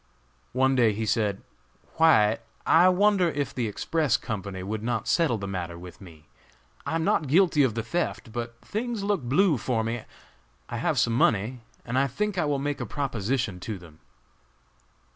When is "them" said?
13.77-13.99